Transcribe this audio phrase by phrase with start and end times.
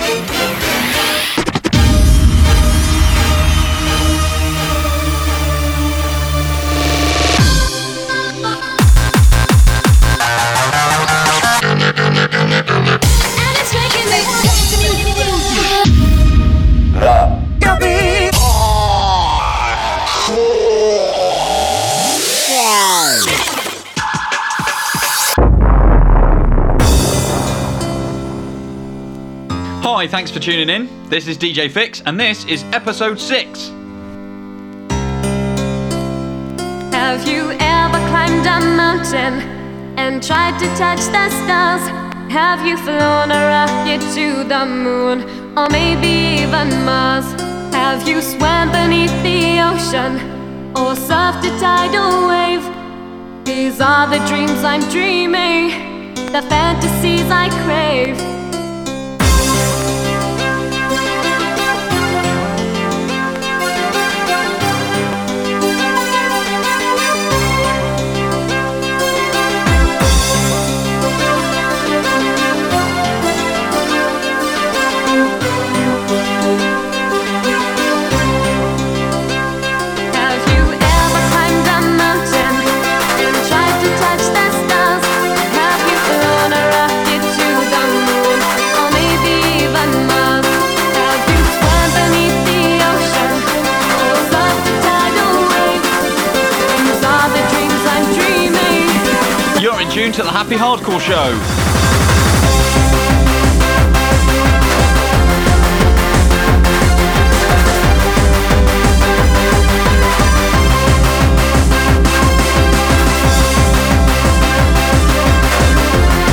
[0.00, 0.39] Hi, thanks
[30.40, 30.88] for tuning in.
[31.08, 33.68] This is DJ Fix, and this is episode 6.
[36.92, 39.34] Have you ever climbed a mountain
[39.98, 41.82] and tried to touch the stars?
[42.30, 47.26] Have you flown a rocket to the moon or maybe even Mars?
[47.74, 50.12] Have you swam beneath the ocean
[50.76, 52.64] or surfed a tidal wave?
[53.44, 58.29] These are the dreams I'm dreaming, the fantasies I crave.
[100.30, 101.32] The Happy Hardcore Show.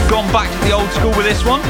[0.08, 1.61] Gone back to the old school with this one.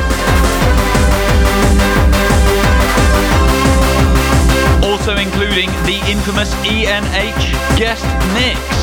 [4.83, 8.03] Also including the infamous IanH guest
[8.33, 8.77] mix.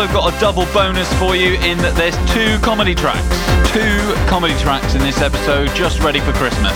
[0.00, 3.20] Also got a double bonus for you in that there's two comedy tracks.
[3.70, 6.72] Two comedy tracks in this episode just ready for Christmas.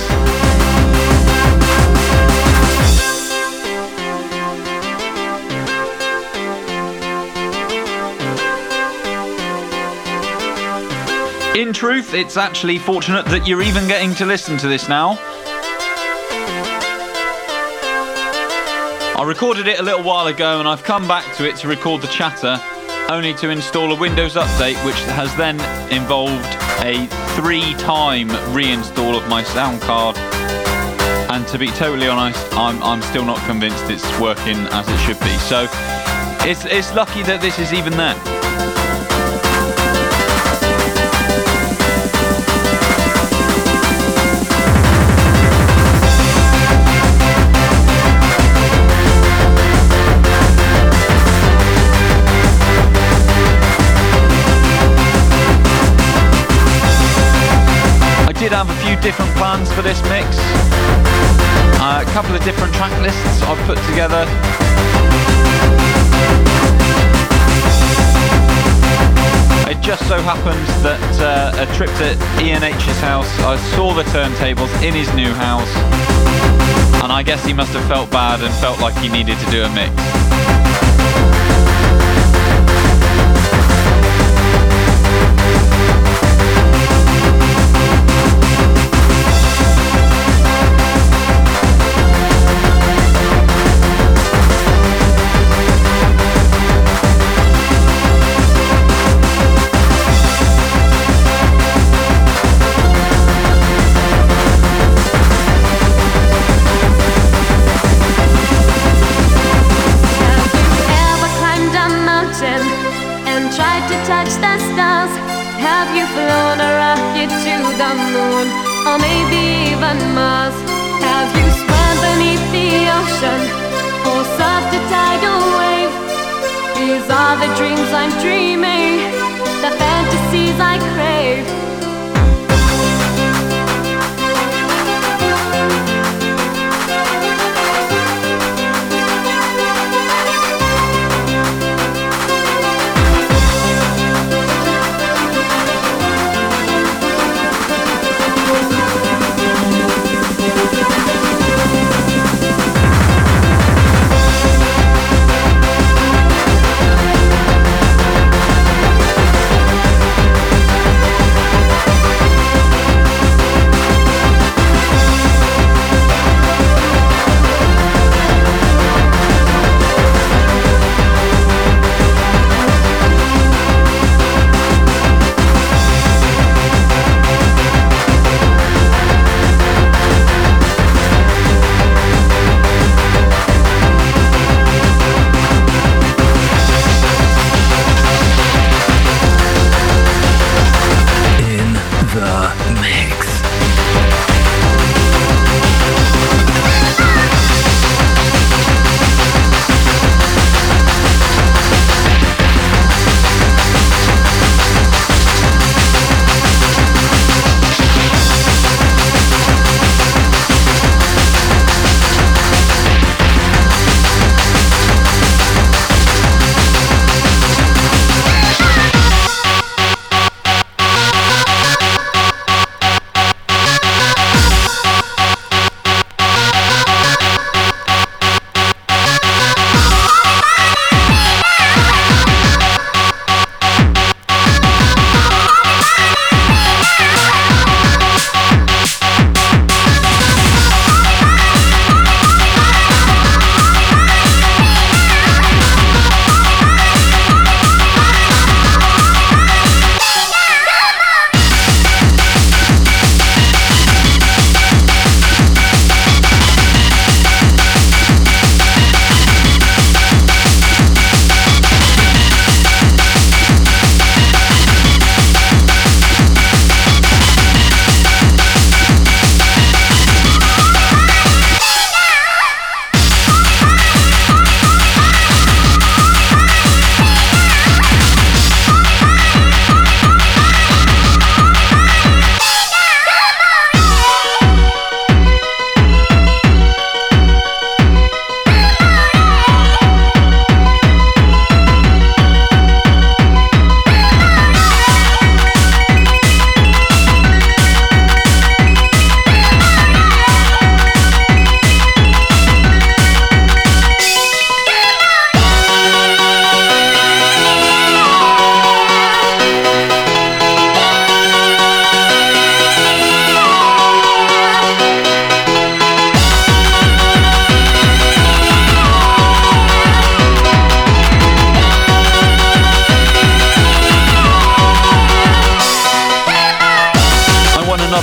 [11.56, 15.12] In truth, it's actually fortunate that you're even getting to listen to this now.
[19.16, 22.02] I recorded it a little while ago and I've come back to it to record
[22.02, 22.60] the chatter,
[23.08, 25.56] only to install a Windows update, which has then
[25.92, 26.44] involved
[26.84, 27.06] a
[27.36, 30.16] three time reinstall of my sound card.
[31.30, 35.20] And to be totally honest, I'm, I'm still not convinced it's working as it should
[35.20, 35.36] be.
[35.38, 35.66] So
[36.48, 38.33] it's, it's lucky that this is even there.
[58.64, 60.24] Have a few different plans for this mix.
[61.84, 64.24] Uh, a couple of different track lists I've put together.
[69.70, 74.72] It just so happens that uh, a trip to IanH's house, I saw the turntables
[74.82, 75.68] in his new house,
[77.02, 79.62] and I guess he must have felt bad and felt like he needed to do
[79.62, 81.33] a mix.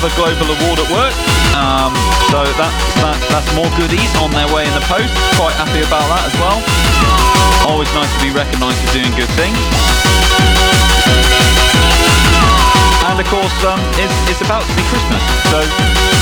[0.01, 1.13] Another global award at work.
[1.53, 1.94] Um,
[2.33, 2.74] so that,
[3.06, 5.13] that, that's more goodies on their way in the post.
[5.38, 6.57] Quite happy about that as well.
[7.69, 9.62] Always nice to be recognised for doing good things.
[13.13, 15.21] And of course, um, it's, it's about to be Christmas.
[15.53, 15.62] So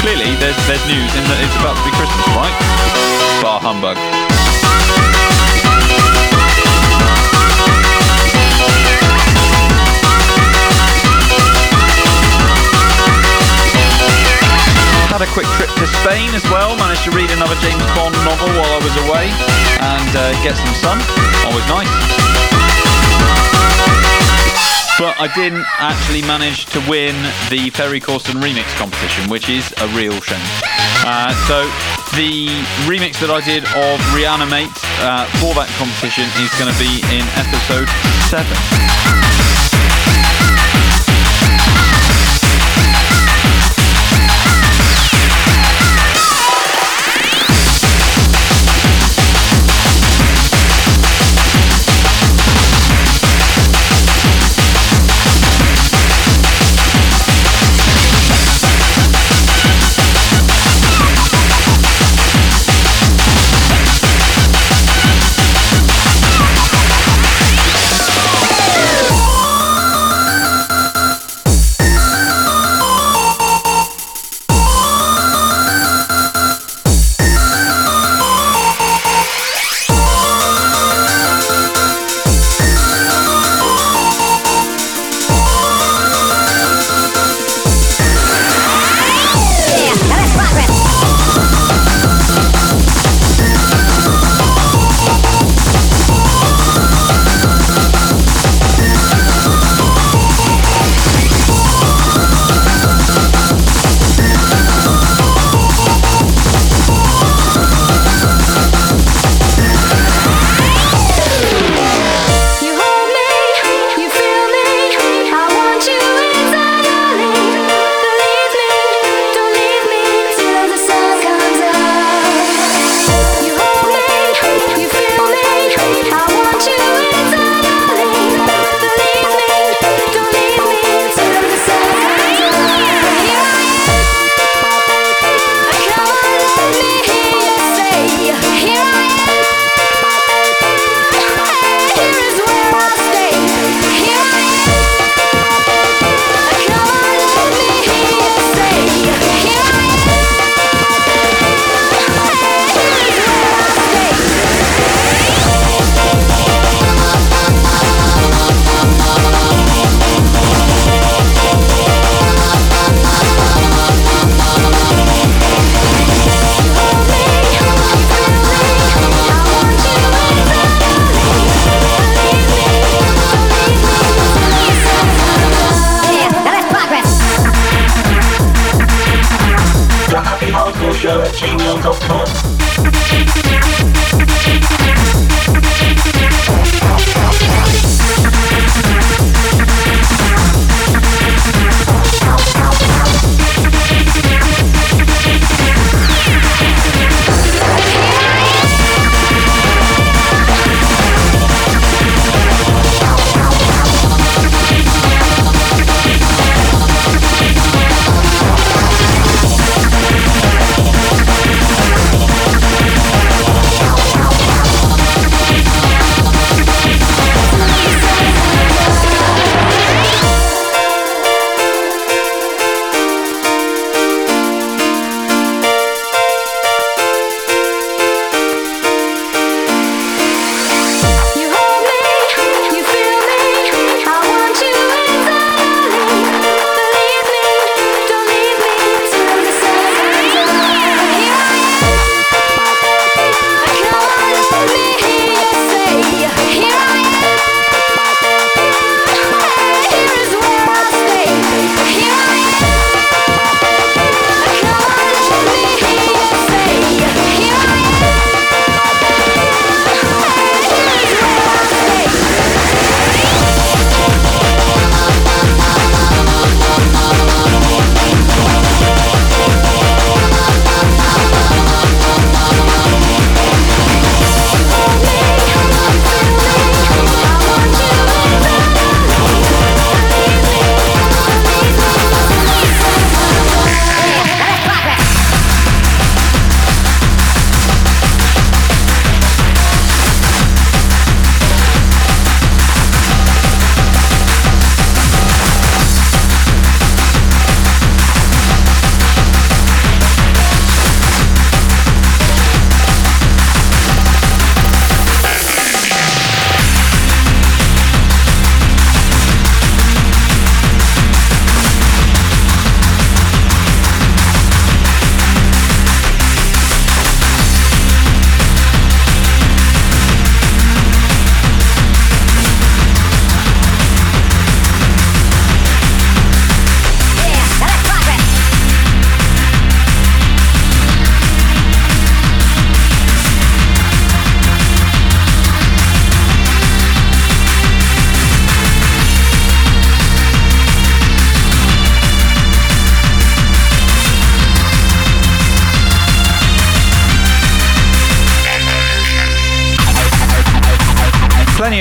[0.04, 2.56] clearly there's, there's news in that it's about to be Christmas, right?
[3.40, 3.96] Bar humbug.
[15.19, 16.77] Had a quick trip to Spain as well.
[16.77, 19.27] Managed to read another James Bond novel while I was away
[19.83, 20.95] and uh, get some sun.
[21.44, 21.92] Always nice.
[24.96, 27.20] But I didn't actually manage to win
[27.51, 30.39] the Ferry Corsten remix competition, which is a real shame.
[31.03, 31.67] Uh, so
[32.15, 32.48] the
[32.88, 34.72] remix that I did of Reanimate
[35.03, 37.91] uh, for that competition is going to be in episode
[38.32, 39.49] 7.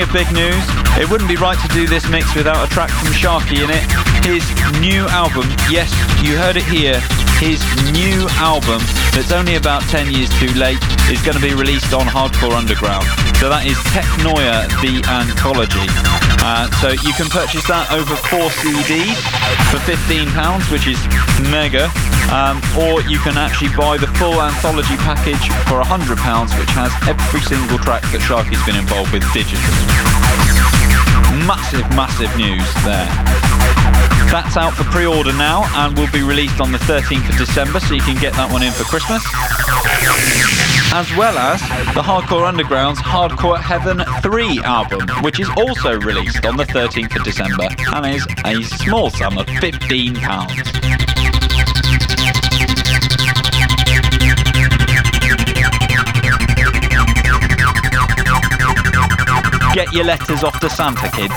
[0.09, 0.63] Of big news.
[0.97, 3.83] It wouldn't be right to do this mix without a track from Sharkey in it.
[4.25, 4.43] His
[4.79, 5.91] new album, yes,
[6.23, 7.01] you heard it here,
[7.39, 7.63] his
[7.95, 8.83] new album
[9.15, 10.77] that's only about 10 years too late
[11.07, 13.07] is going to be released on Hardcore Underground.
[13.39, 15.87] So that is Technoia The Anthology.
[16.43, 19.15] Uh, so you can purchase that over four CDs
[19.71, 20.27] for £15,
[20.67, 20.99] which is
[21.47, 21.87] mega.
[22.27, 26.11] Um, or you can actually buy the full anthology package for £100,
[26.59, 29.87] which has every single track that Sharkey's been involved with digitally.
[31.47, 33.07] Massive, massive news there.
[34.31, 37.95] That's out for pre-order now and will be released on the 13th of December, so
[37.95, 39.23] you can get that one in for Christmas.
[40.93, 41.59] As well as
[41.93, 47.23] the Hardcore Underground's Hardcore Heaven 3 album, which is also released on the 13th of
[47.23, 51.18] December and is a small sum of £15.
[59.79, 61.33] Get your letters off to Santa, kids.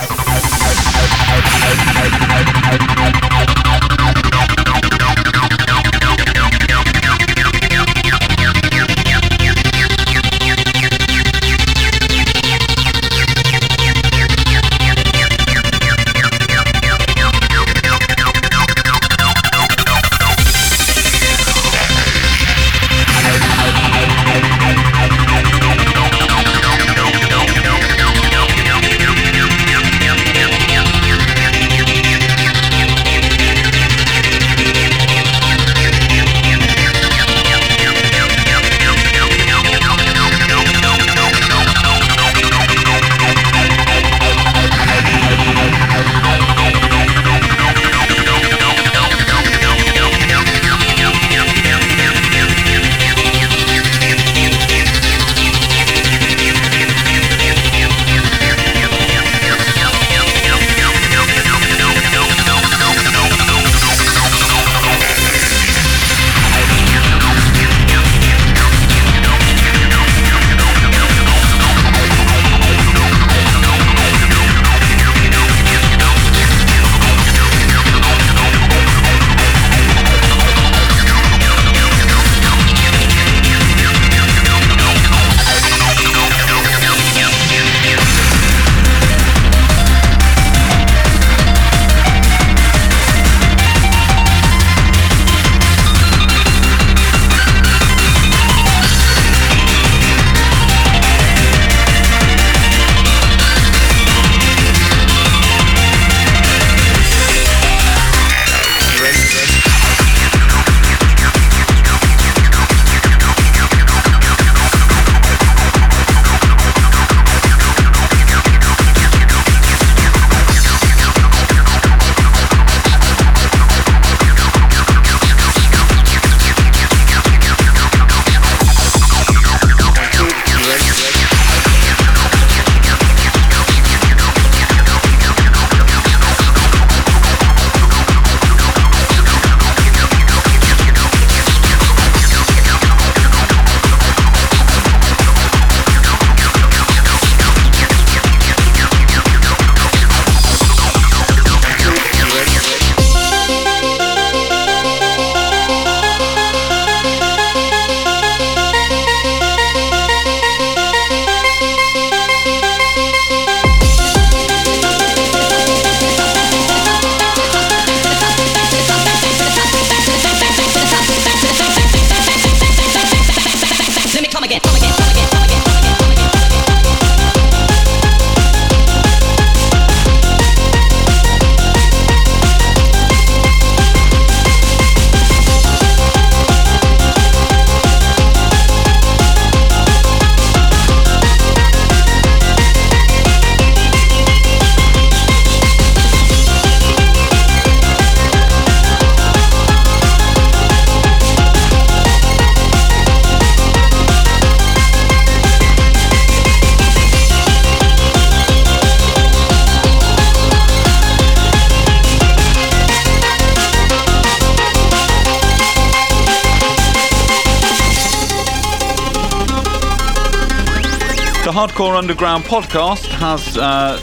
[222.03, 223.97] Underground podcast has uh,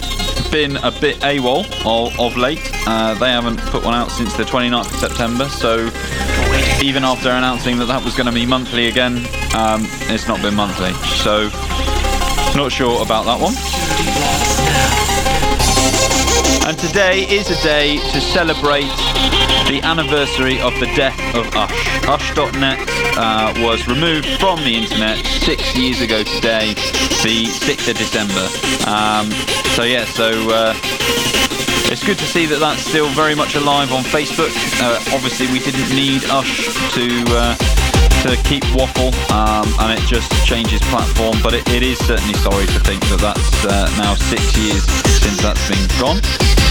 [0.54, 2.72] been a bit AWOL of, of late.
[2.88, 5.80] Uh, they haven't put one out since the 29th of September, so
[6.82, 9.18] even after announcing that that was going to be monthly again,
[9.54, 10.94] um, it's not been monthly.
[11.20, 11.50] So,
[12.56, 13.54] not sure about that one.
[16.70, 18.88] And today is a day to celebrate
[19.68, 22.08] the anniversary of the death of Ush.
[22.08, 22.80] Ush.net
[23.18, 26.74] uh, was removed from the internet six years ago today,
[27.24, 28.48] the 6th of December.
[28.88, 29.32] Um,
[29.76, 30.32] so, yeah, so.
[30.50, 30.74] Uh,
[31.92, 34.54] it's good to see that that's still very much alive on Facebook.
[34.80, 37.58] Uh, obviously, we didn't need Ush to uh,
[38.22, 41.38] to keep Waffle, um, and it just changes platform.
[41.42, 44.86] But it, it is certainly sorry to think that that's uh, now six years
[45.18, 46.69] since that's been gone.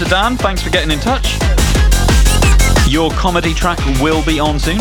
[0.00, 0.34] To Dan.
[0.36, 1.36] Thanks for getting in touch.
[2.88, 4.78] Your comedy track will be on soon.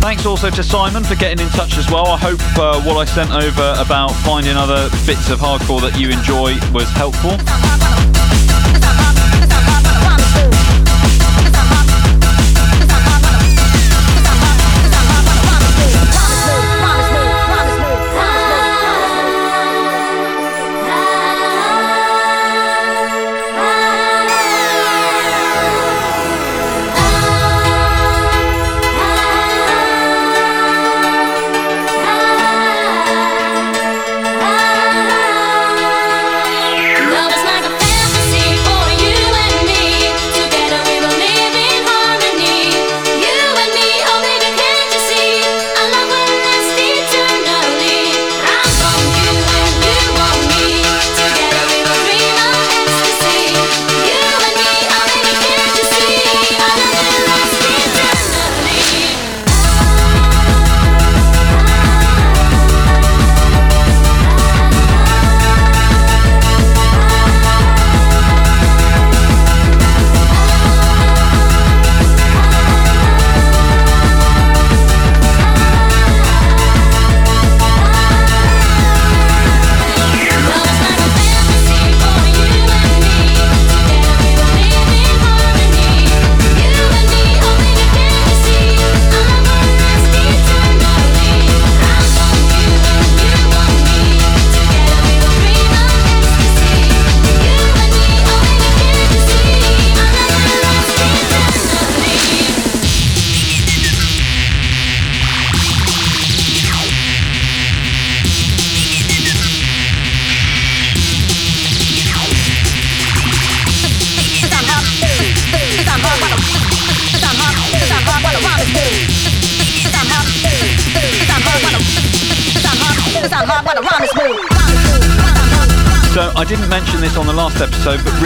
[0.00, 2.06] Thanks also to Simon for getting in touch as well.
[2.06, 6.10] I hope uh, what I sent over about finding other bits of hardcore that you
[6.10, 8.15] enjoy was helpful.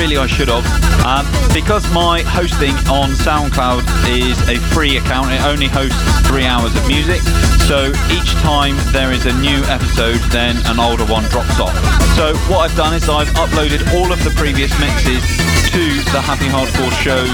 [0.01, 0.65] Really I should have.
[1.05, 6.75] Um, because my hosting on SoundCloud is a free account, it only hosts three hours
[6.75, 7.21] of music.
[7.69, 11.77] So each time there is a new episode, then an older one drops off.
[12.17, 15.40] So what I've done is I've uploaded all of the previous mixes
[15.71, 17.31] to the Happy Hardcore Show's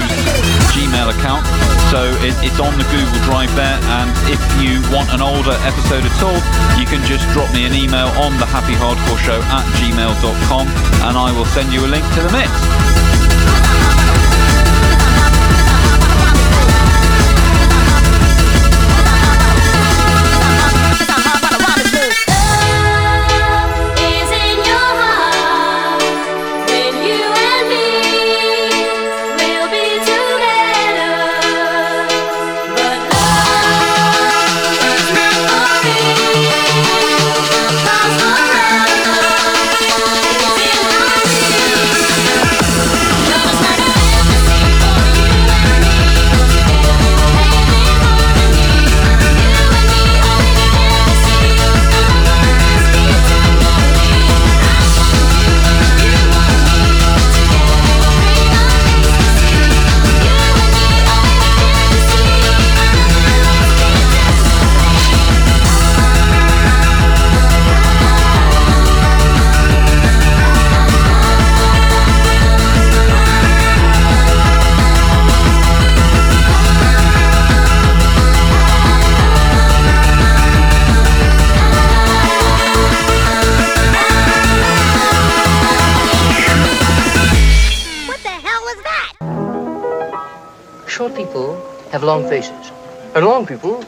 [0.69, 1.41] Gmail account.
[1.89, 6.05] So it, it's on the Google Drive there, and if you want an older episode
[6.05, 6.37] at all,
[6.77, 10.67] you can just drop me an email on the Happy Hardcore Show at gmail.com,
[11.07, 13.06] and I will send you a link to the mix.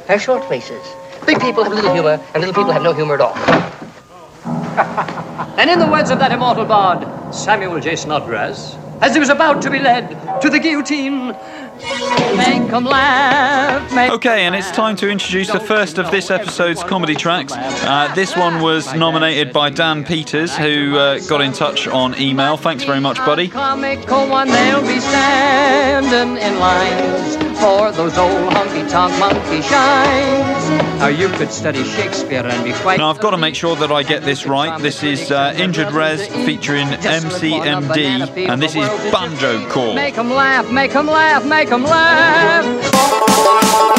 [0.09, 0.83] Have short faces.
[1.27, 3.35] Big people have little humor, and little people have no humor at all.
[5.59, 7.95] and in the words of that immortal bard, Samuel J.
[7.95, 11.35] Snodgrass, as he was about to be led to the guillotine,
[12.83, 13.93] laugh.
[13.93, 17.53] Make okay, and it's time to introduce the first of this episode's comedy tracks.
[17.55, 22.57] Uh, this one was nominated by Dan Peters, who uh, got in touch on email.
[22.57, 23.47] Thanks very much, buddy.
[23.47, 30.69] Comical one, they'll be standing in lines for those old honky-tonk monkey shines.
[30.99, 32.99] Now you could study Shakespeare and be quite.
[32.99, 34.81] Now I've got to make sure that I get this right.
[34.81, 39.95] This is uh, Injured Res featuring MCMD, and this is Banjo Core.
[39.95, 43.98] Make them laugh, make them laugh, make them laugh.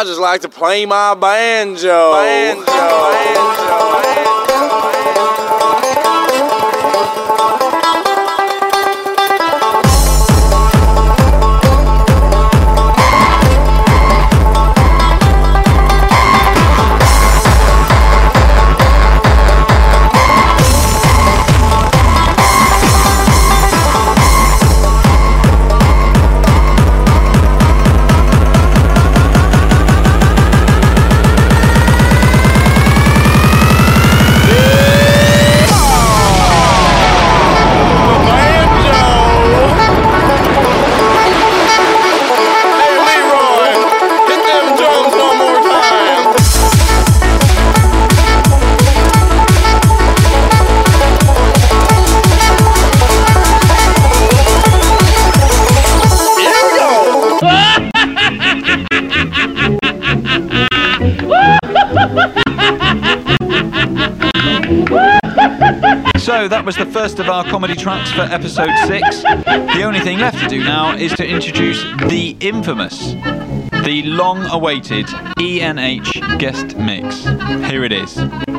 [0.00, 2.12] I just like to play my banjo.
[2.14, 2.64] Banjo.
[2.64, 3.69] banjo.
[66.50, 69.22] That was the first of our comedy tracks for episode six.
[69.22, 73.12] The only thing left to do now is to introduce the infamous,
[73.84, 75.06] the long awaited
[75.38, 77.24] IanH guest mix.
[77.70, 78.49] Here it is.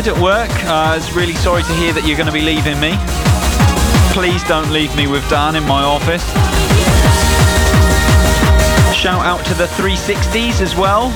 [0.00, 0.48] Ed at work.
[0.64, 2.96] Uh, I was really sorry to hear that you're going to be leaving me.
[4.16, 6.24] Please don't leave me with Dan in my office.
[8.96, 11.10] Shout out to the 360s as well.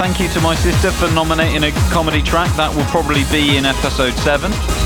[0.00, 2.48] Thank you to my sister for nominating a comedy track.
[2.56, 4.85] That will probably be in episode 7.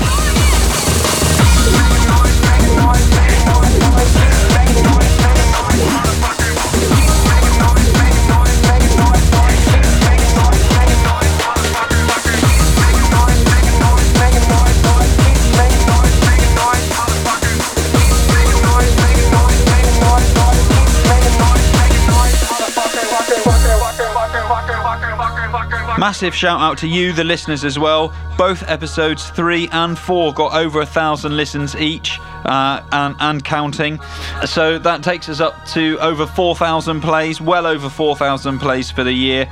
[26.11, 28.13] Massive shout out to you, the listeners, as well.
[28.37, 33.97] Both episodes three and four got over a thousand listens each uh, and, and counting.
[34.45, 39.13] So that takes us up to over 4,000 plays, well over 4,000 plays for the
[39.13, 39.49] year.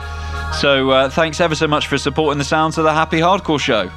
[0.60, 3.90] So uh, thanks ever so much for supporting the sounds of the Happy Hardcore Show.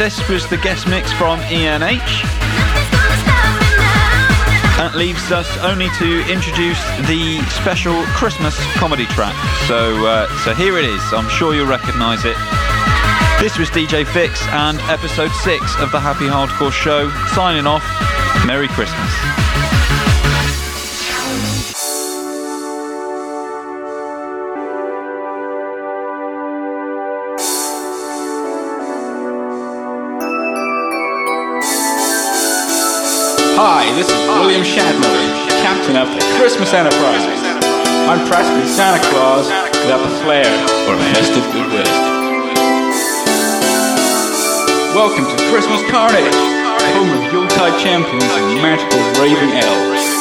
[0.00, 2.24] This was the guest mix from IanH.
[4.80, 9.34] It leaves us only to introduce the special Christmas comedy track.
[9.68, 11.02] So, uh, so here it is.
[11.12, 12.36] I'm sure you'll recognise it.
[13.42, 17.10] This was DJ Fix and episode six of the Happy Hardcore Show.
[17.34, 17.84] Signing off.
[18.46, 19.49] Merry Christmas.
[33.96, 35.16] This is William Shatner,
[35.62, 37.26] captain of the Christmas Enterprise.
[38.06, 39.48] I'm practically Santa Claus
[39.82, 40.46] without the flair
[40.86, 41.82] or a festive goodwill.
[44.94, 46.38] Welcome to Christmas Carnage,
[46.94, 50.20] home of Yuletide champions and magical raving elves.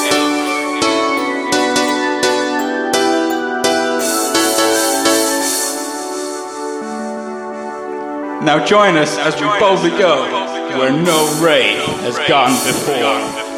[8.43, 13.48] Now join us as we boldly go where no ray has gone before.